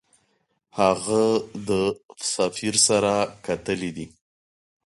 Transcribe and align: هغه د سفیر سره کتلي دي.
هغه 0.79 1.23
د 1.67 1.69
سفیر 2.33 2.75
سره 2.87 3.13
کتلي 3.45 3.91
دي. 3.97 4.05